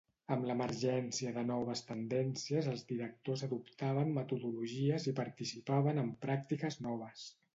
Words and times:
Amb 0.33 0.45
l'emergència 0.49 1.33
de 1.35 1.41
noves 1.49 1.83
tendències 1.89 2.69
els 2.71 2.81
directors 2.93 3.45
adoptaven 3.49 4.15
metodologies 4.17 5.07
i 5.11 5.15
participaven 5.23 6.05
en 6.05 6.13
pràctiques 6.27 6.83
noves. 6.87 7.27